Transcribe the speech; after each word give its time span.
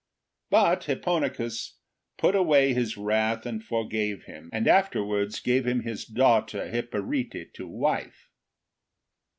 But 0.49 0.85
Hipponicus 0.85 1.75
put 2.17 2.33
away 2.33 2.73
his 2.73 2.97
wrath 2.97 3.45
and 3.45 3.63
forgave 3.63 4.23
him, 4.23 4.49
and 4.51 4.67
afterwards 4.67 5.39
gave 5.39 5.67
him 5.67 5.81
his 5.81 6.05
daughter 6.05 6.67
Hipparete 6.71 7.53
to 7.53 7.67
wife. 7.67 8.31